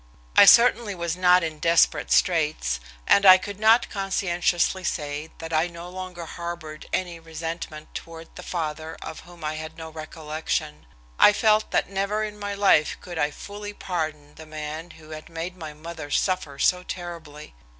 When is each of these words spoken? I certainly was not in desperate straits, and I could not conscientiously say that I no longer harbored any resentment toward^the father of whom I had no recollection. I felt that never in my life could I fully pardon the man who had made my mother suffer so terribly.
I 0.35 0.45
certainly 0.45 0.95
was 0.95 1.15
not 1.15 1.43
in 1.43 1.59
desperate 1.59 2.11
straits, 2.11 2.79
and 3.05 3.23
I 3.23 3.37
could 3.37 3.59
not 3.59 3.87
conscientiously 3.87 4.83
say 4.83 5.29
that 5.37 5.53
I 5.53 5.67
no 5.67 5.91
longer 5.91 6.25
harbored 6.25 6.87
any 6.91 7.19
resentment 7.19 7.93
toward^the 7.93 8.43
father 8.43 8.97
of 9.03 9.19
whom 9.19 9.43
I 9.43 9.57
had 9.57 9.77
no 9.77 9.91
recollection. 9.91 10.87
I 11.19 11.33
felt 11.33 11.69
that 11.69 11.91
never 11.91 12.23
in 12.23 12.39
my 12.39 12.55
life 12.55 12.97
could 12.99 13.19
I 13.19 13.29
fully 13.29 13.73
pardon 13.73 14.33
the 14.33 14.47
man 14.47 14.89
who 14.89 15.11
had 15.11 15.29
made 15.29 15.55
my 15.55 15.75
mother 15.75 16.09
suffer 16.09 16.57
so 16.57 16.81
terribly. 16.81 17.53